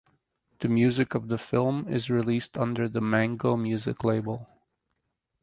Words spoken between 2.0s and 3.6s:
released under the Mango